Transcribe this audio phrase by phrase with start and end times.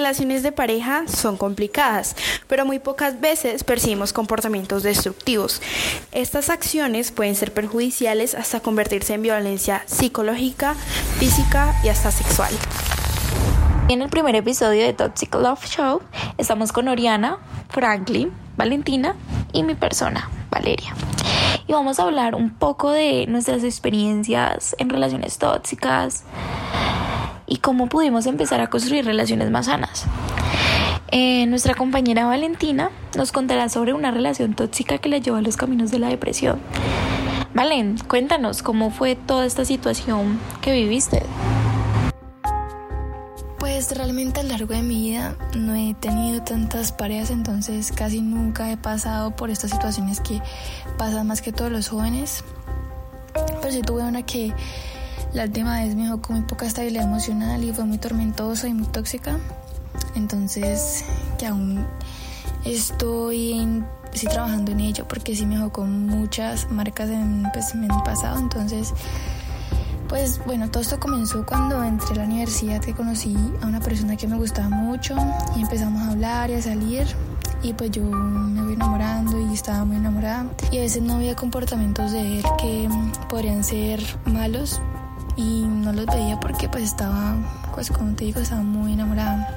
[0.00, 2.16] relaciones de pareja son complicadas,
[2.48, 5.60] pero muy pocas veces percibimos comportamientos destructivos.
[6.10, 10.74] Estas acciones pueden ser perjudiciales hasta convertirse en violencia psicológica,
[11.18, 12.50] física y hasta sexual.
[13.90, 16.00] En el primer episodio de Toxic Love Show
[16.38, 17.36] estamos con Oriana,
[17.68, 19.16] Franklin, Valentina
[19.52, 20.94] y mi persona, Valeria.
[21.66, 26.24] Y vamos a hablar un poco de nuestras experiencias en relaciones tóxicas
[27.50, 30.06] y cómo pudimos empezar a construir relaciones más sanas.
[31.12, 35.56] Eh, nuestra compañera Valentina nos contará sobre una relación tóxica que la llevó a los
[35.56, 36.60] caminos de la depresión.
[37.52, 41.24] Valen, cuéntanos cómo fue toda esta situación que viviste.
[43.58, 48.20] Pues realmente a lo largo de mi vida no he tenido tantas parejas, entonces casi
[48.20, 50.40] nunca he pasado por estas situaciones que
[50.96, 52.44] pasan más que todos los jóvenes.
[53.60, 54.54] Pero sí tuve una que
[55.32, 58.74] la última vez me dejó con muy poca estabilidad emocional y fue muy tormentosa y
[58.74, 59.38] muy tóxica.
[60.14, 61.04] Entonces
[61.38, 61.86] que aún
[62.64, 63.82] estoy
[64.28, 68.38] trabajando en ello porque sí me dejó con muchas marcas en, pues, en el pasado.
[68.38, 68.92] Entonces
[70.08, 74.16] pues bueno, todo esto comenzó cuando entré a la universidad que conocí a una persona
[74.16, 75.14] que me gustaba mucho
[75.56, 77.06] y empezamos a hablar y a salir
[77.62, 81.36] y pues yo me voy enamorando y estaba muy enamorada y a veces no había
[81.36, 82.88] comportamientos de él que
[83.28, 84.80] podrían ser malos
[85.40, 87.34] y no los veía porque pues estaba,
[87.74, 89.48] pues como te digo, estaba muy enamorada.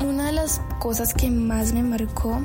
[0.00, 2.40] Una de las cosas que más me marcó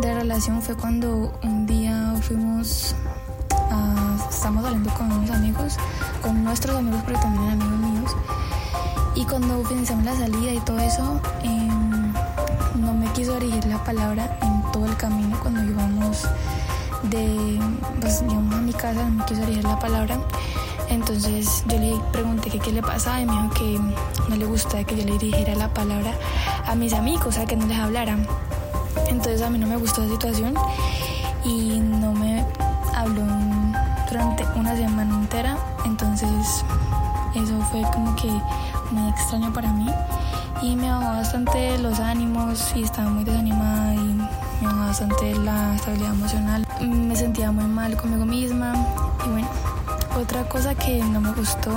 [0.00, 2.94] de la relación fue cuando un día fuimos
[3.70, 5.76] a, estamos saliendo con unos amigos
[6.22, 8.16] con nuestros amigos, pero también amigos míos.
[9.14, 12.12] Y cuando finalizamos la salida y todo eso, em,
[12.80, 16.22] no me quiso dirigir la palabra en todo el camino cuando íbamos
[17.10, 17.60] de,
[18.00, 20.16] pues, a mi casa, no me quiso dirigir la palabra.
[20.92, 21.78] Entonces yo
[22.10, 23.80] pregunté qué le pasaba y me dijo que
[24.28, 26.12] no le gustaba que yo le dirigiera la palabra
[26.66, 28.16] a mis amigos, o sea, que no les hablara.
[29.08, 30.54] Entonces a mí no me gustó la situación
[31.44, 32.44] y no me
[32.94, 33.24] habló
[34.08, 36.28] durante una semana entera, entonces
[37.34, 38.28] eso fue como que
[38.90, 39.86] muy extraño para mí
[40.62, 45.74] y me bajó bastante los ánimos y estaba muy desanimada y me bajó bastante la
[45.74, 46.66] estabilidad emocional.
[46.80, 48.74] Me sentía muy mal conmigo misma
[49.26, 49.48] y bueno,
[50.16, 51.70] otra cosa que no me gustó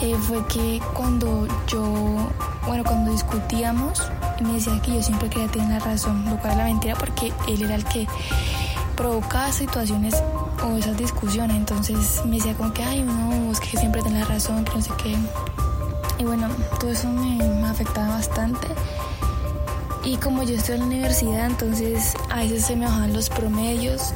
[0.00, 2.30] eh, fue que cuando yo,
[2.66, 4.10] bueno, cuando discutíamos,
[4.42, 7.62] me decía que yo siempre quería tener la razón, lo cual era mentira porque él
[7.62, 8.06] era el que
[8.96, 10.22] provocaba situaciones
[10.64, 11.56] o esas discusiones.
[11.56, 14.82] Entonces me decía como que, ay, no, es que siempre tenés la razón, que no
[14.82, 15.16] sé qué.
[16.18, 16.48] Y bueno,
[16.80, 18.68] todo eso me, me afectaba bastante.
[20.04, 24.14] Y como yo estoy en la universidad, entonces a veces se me bajaban los promedios.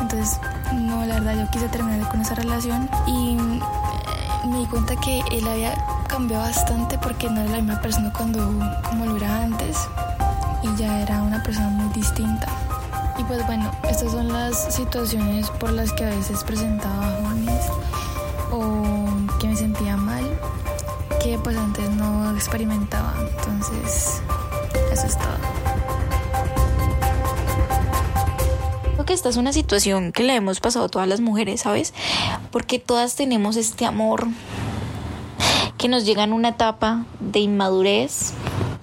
[0.00, 0.38] Entonces,
[0.74, 5.22] no, la verdad, yo quise terminar con esa relación y eh, me di cuenta que
[5.30, 5.74] él había
[6.08, 8.40] cambiado bastante porque no era la misma persona cuando,
[8.88, 9.76] como lo era antes
[10.62, 12.46] y ya era una persona muy distinta.
[13.18, 17.66] Y pues bueno, estas son las situaciones por las que a veces presentaba bajones
[18.52, 19.06] o
[19.38, 20.24] que me sentía mal,
[21.22, 23.14] que pues antes no experimentaba.
[23.36, 24.22] Entonces,
[24.92, 25.57] eso es todo.
[29.12, 31.94] Esta es una situación que la hemos pasado todas las mujeres, ¿sabes?
[32.50, 34.26] Porque todas tenemos este amor
[35.76, 38.32] que nos llega en una etapa de inmadurez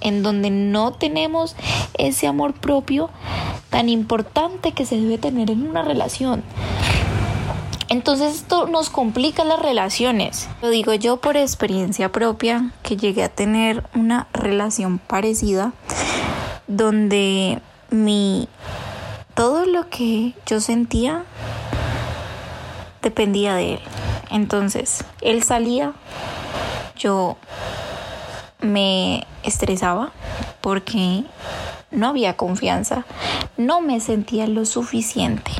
[0.02, 1.56] en donde no tenemos
[1.98, 3.10] ese amor propio
[3.70, 6.44] tan importante que se debe tener en una relación.
[7.90, 10.48] Entonces esto nos complica las relaciones.
[10.62, 15.74] Lo digo yo por experiencia propia, que llegué a tener una relación parecida,
[16.68, 18.48] donde mi
[19.36, 21.26] todo lo que yo sentía
[23.02, 23.80] dependía de él.
[24.32, 25.94] Entonces, él salía,
[26.98, 27.38] yo
[28.62, 30.12] me estresaba
[30.62, 31.24] porque
[31.92, 33.06] no había confianza,
[33.58, 35.52] no me sentía lo suficiente.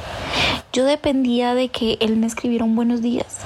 [0.74, 3.40] Yo dependía de que él me escribiera un buenos días,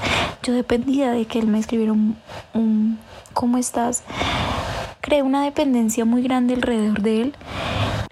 [0.43, 2.99] yo dependía de que él me escribiera un,
[3.33, 4.03] ¿cómo estás?
[5.01, 7.35] Creé una dependencia muy grande alrededor de él,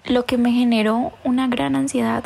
[0.08, 2.24] lo que me generó una gran ansiedad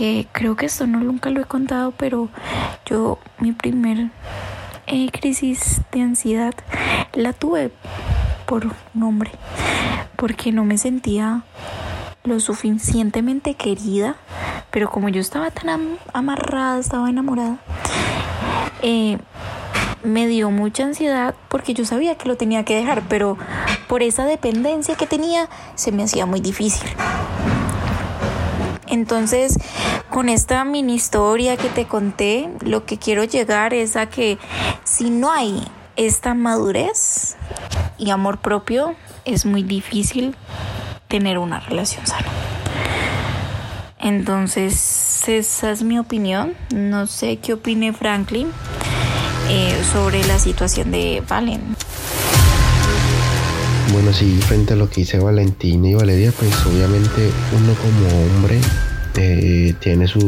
[0.00, 2.30] que creo que esto no nunca lo he contado, pero
[2.86, 4.08] yo mi primer
[4.86, 6.54] eh, crisis de ansiedad
[7.12, 7.70] la tuve
[8.46, 9.30] por un hombre,
[10.16, 11.42] porque no me sentía
[12.24, 14.16] lo suficientemente querida,
[14.70, 17.58] pero como yo estaba tan amarrada, estaba enamorada,
[18.80, 19.18] eh,
[20.02, 23.36] me dio mucha ansiedad porque yo sabía que lo tenía que dejar, pero
[23.88, 26.88] por esa dependencia que tenía se me hacía muy difícil.
[28.86, 29.56] Entonces,
[30.10, 34.38] con esta mini historia que te conté, lo que quiero llegar es a que
[34.82, 35.62] si no hay
[35.96, 37.36] esta madurez
[37.98, 40.34] y amor propio es muy difícil
[41.06, 42.26] tener una relación sana.
[43.98, 46.54] Entonces, esa es mi opinión.
[46.74, 48.50] No sé qué opine Franklin
[49.52, 51.60] eh, sobre la situación de Valen.
[53.92, 58.60] Bueno, sí, frente a lo que dice Valentina y Valeria, pues obviamente uno como hombre
[59.16, 60.22] eh, tiene sus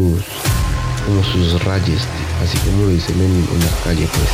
[1.07, 2.03] como sus rayes,
[2.43, 4.29] así como lo dicen en, en la calle, pues.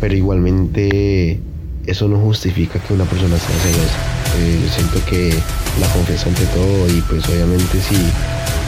[0.00, 1.38] Pero igualmente
[1.84, 3.98] eso no justifica que una persona sea celosa.
[4.38, 5.38] Eh, siento que
[5.80, 7.96] la confianza ante todo y pues obviamente si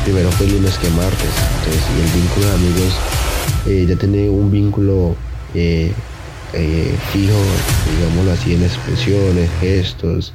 [0.05, 2.93] primero fue lunes que martes, entonces y el vínculo de amigos
[3.89, 5.17] ya tiene un vínculo
[5.55, 5.93] eh,
[7.13, 7.39] fijo,
[7.97, 10.35] digámoslo así, en expresiones, gestos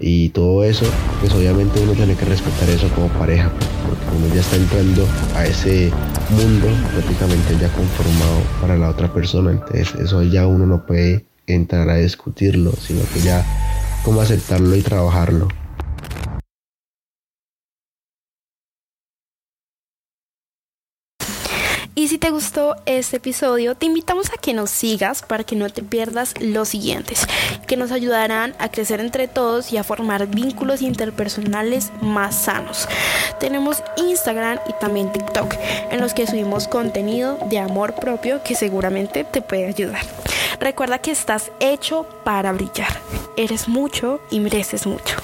[0.00, 0.86] y todo eso,
[1.20, 3.50] pues obviamente uno tiene que respetar eso como pareja,
[3.86, 5.90] porque uno ya está entrando a ese
[6.30, 11.88] mundo prácticamente ya conformado para la otra persona, entonces eso ya uno no puede entrar
[11.88, 13.44] a discutirlo, sino que ya
[14.04, 15.48] cómo aceptarlo y trabajarlo.
[21.98, 25.68] Y si te gustó este episodio, te invitamos a que nos sigas para que no
[25.68, 27.26] te pierdas los siguientes,
[27.66, 32.88] que nos ayudarán a crecer entre todos y a formar vínculos interpersonales más sanos.
[33.40, 35.52] Tenemos Instagram y también TikTok,
[35.90, 40.02] en los que subimos contenido de amor propio que seguramente te puede ayudar.
[40.60, 42.96] Recuerda que estás hecho para brillar.
[43.36, 45.16] Eres mucho y mereces mucho.